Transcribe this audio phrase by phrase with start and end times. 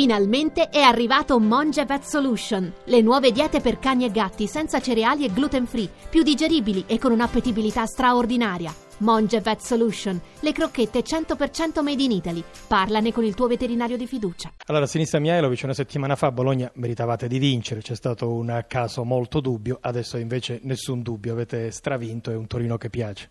[0.00, 5.26] Finalmente è arrivato Monge Vet Solution, le nuove diete per cani e gatti senza cereali
[5.26, 8.74] e gluten free, più digeribili e con un'appetibilità straordinaria.
[9.00, 12.42] Monge Vet Solution, le crocchette 100% made in Italy.
[12.66, 14.50] Parlane con il tuo veterinario di fiducia.
[14.68, 19.04] Allora, Sinistra Mihailovic, una settimana fa a Bologna meritavate di vincere, c'è stato un caso
[19.04, 23.28] molto dubbio, adesso invece nessun dubbio, avete stravinto, è un Torino che piace.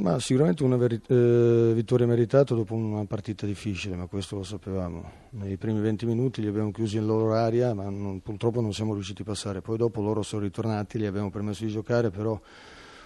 [0.00, 5.10] Ma sicuramente una eh, vittoria meritata dopo una partita difficile, ma questo lo sapevamo.
[5.30, 8.94] Nei primi 20 minuti li abbiamo chiusi in loro area, ma non, purtroppo non siamo
[8.94, 9.60] riusciti a passare.
[9.60, 12.40] Poi dopo loro sono ritornati, li abbiamo permesso di giocare, però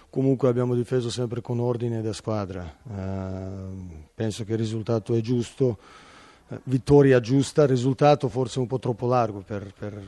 [0.09, 2.63] comunque abbiamo difeso sempre con ordine da squadra.
[2.89, 5.77] Eh, penso che il risultato è giusto.
[6.47, 10.01] Eh, vittoria giusta, risultato forse un po' troppo largo per, per,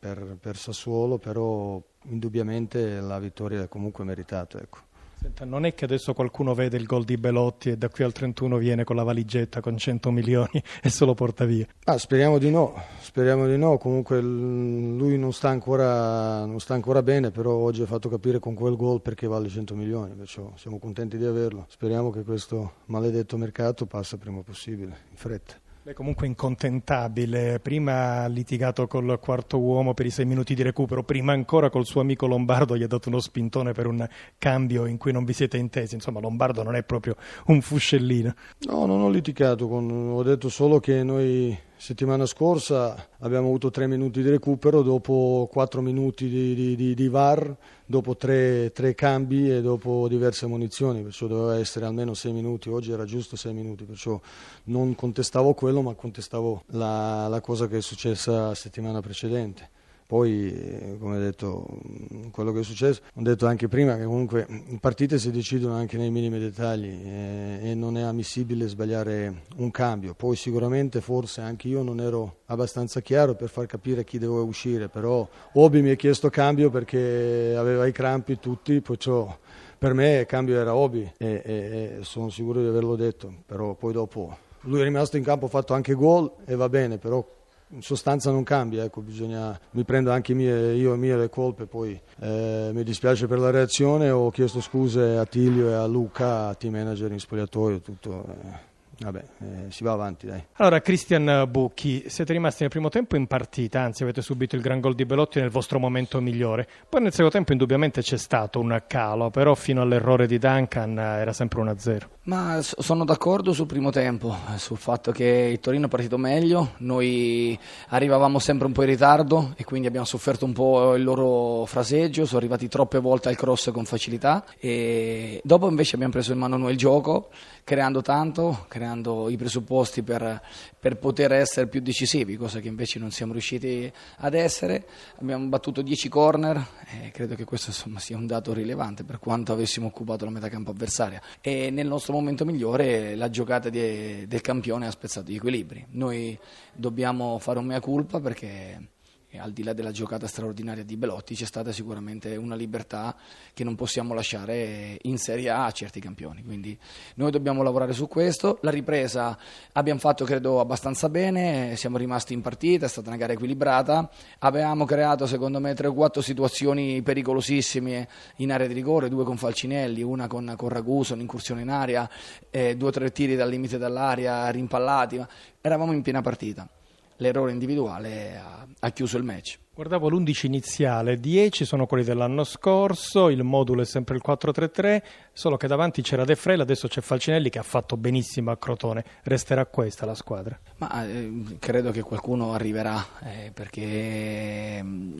[0.00, 4.58] per, per Sassuolo, però indubbiamente la vittoria è comunque meritata.
[4.58, 4.94] Ecco.
[5.18, 8.12] Senta, non è che adesso qualcuno vede il gol di Belotti e da qui al
[8.12, 11.66] 31 viene con la valigetta con 100 milioni e se lo porta via?
[11.84, 13.78] Ah, speriamo di no, speriamo di no.
[13.78, 18.54] Comunque lui non sta, ancora, non sta ancora bene, però oggi ha fatto capire con
[18.54, 21.66] quel gol perché vale 100 milioni, perciò siamo contenti di averlo.
[21.68, 25.65] Speriamo che questo maledetto mercato passi prima possibile, in fretta.
[25.86, 31.04] Lei comunque incontentabile, prima ha litigato col quarto uomo per i sei minuti di recupero,
[31.04, 34.04] prima ancora col suo amico Lombardo gli ha dato uno spintone per un
[34.36, 37.14] cambio in cui non vi siete intesi, insomma Lombardo non è proprio
[37.46, 38.34] un fuscellino.
[38.62, 39.88] No, non ho litigato, con...
[39.88, 45.82] ho detto solo che noi Settimana scorsa abbiamo avuto tre minuti di recupero dopo quattro
[45.82, 51.26] minuti di, di, di, di VAR, dopo tre, tre, cambi e dopo diverse munizioni, perciò
[51.26, 54.18] doveva essere almeno sei minuti, oggi era giusto sei minuti, perciò
[54.64, 59.75] non contestavo quello ma contestavo la, la cosa che è successa la settimana precedente.
[60.06, 64.46] Poi, eh, come detto, mm, quello che è successo, ho detto anche prima che comunque
[64.78, 70.14] partite si decidono anche nei minimi dettagli eh, e non è ammissibile sbagliare un cambio.
[70.14, 74.88] Poi sicuramente forse anche io non ero abbastanza chiaro per far capire chi doveva uscire,
[74.88, 79.36] però Obi mi ha chiesto cambio perché aveva i crampi tutti, perciò
[79.76, 81.52] per me il cambio era Obi e, e,
[81.98, 85.48] e sono sicuro di averlo detto, però poi dopo lui è rimasto in campo, ha
[85.48, 87.24] fatto anche gol e va bene, però
[87.70, 91.66] in sostanza non cambia, ecco, bisogna, mi prendo anche mie, io e mie le colpe,
[91.66, 96.48] poi eh, mi dispiace per la reazione, ho chiesto scuse a Tilio e a Luca,
[96.48, 98.24] a team manager in spogliatoio, tutto.
[98.24, 98.74] Eh.
[98.98, 100.42] Vabbè, eh, si va avanti, dai.
[100.54, 104.80] Allora, Cristian Bucchi, siete rimasti nel primo tempo in partita, anzi avete subito il gran
[104.80, 106.66] gol di Belotti nel vostro momento migliore.
[106.88, 111.34] Poi nel secondo tempo indubbiamente c'è stato un calo, però fino all'errore di Duncan era
[111.34, 112.08] sempre 1-0.
[112.22, 117.56] Ma sono d'accordo sul primo tempo, sul fatto che il Torino è partito meglio, noi
[117.88, 122.24] arrivavamo sempre un po' in ritardo e quindi abbiamo sofferto un po' il loro fraseggio,
[122.24, 126.56] sono arrivati troppe volte al cross con facilità e dopo invece abbiamo preso in mano
[126.56, 127.28] noi il gioco,
[127.62, 130.40] creando tanto, creando creando i presupposti per,
[130.78, 134.86] per, poter essere più decisivi, cosa che invece non siamo riusciti ad essere.
[135.18, 136.64] Abbiamo battuto 10 corner
[137.02, 140.48] e credo che questo insomma, sia un dato rilevante per quanto avessimo occupato la metà
[140.48, 141.20] campo avversaria.
[141.40, 145.84] E nel nostro momento migliore la giocata di, del campione ha spezzato gli equilibri.
[145.90, 146.38] Noi
[146.72, 148.94] dobbiamo fare un mea culpa perché
[149.38, 153.14] al di là della giocata straordinaria di Belotti c'è stata sicuramente una libertà
[153.52, 156.78] che non possiamo lasciare in Serie A a certi campioni, quindi
[157.16, 159.38] noi dobbiamo lavorare su questo, la ripresa
[159.72, 164.10] abbiamo fatto credo abbastanza bene, siamo rimasti in partita, è stata una gara equilibrata,
[164.40, 169.36] avevamo creato secondo me 3 o 4 situazioni pericolosissime in area di rigore, due con
[169.36, 172.08] Falcinelli, una con, con Raguso, un'incursione in area,
[172.50, 175.28] eh, due o tre tiri dal limite dell'aria rimpallati, ma
[175.60, 176.68] eravamo in piena partita
[177.16, 179.58] l'errore individuale ha, ha chiuso il match.
[179.76, 185.02] Guardavo l'11 iniziale, 10 sono quelli dell'anno scorso, il modulo è sempre il 4-3-3,
[185.34, 189.04] solo che davanti c'era De Frel, adesso c'è Falcinelli che ha fatto benissimo a Crotone.
[189.24, 190.58] Resterà questa la squadra?
[190.78, 195.15] Ma eh, credo che qualcuno arriverà eh, perché mm,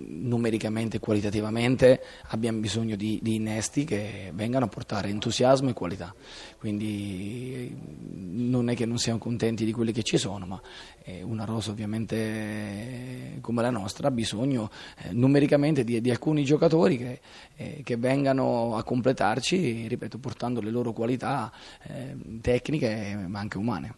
[0.46, 6.14] numericamente e qualitativamente abbiamo bisogno di, di, innesti che vengano a portare entusiasmo e qualità.
[6.58, 7.74] Quindi
[8.14, 10.60] non è che non siamo contenti di quelli che ci sono, ma
[11.04, 16.44] eh, una rosa ovviamente come la nostra ha bisogno bisogno eh, numericamente di, di, alcuni
[16.44, 17.20] giocatori che,
[17.56, 23.96] eh, che, vengano a completarci, ripeto, portando le loro qualità eh, tecniche ma anche umane.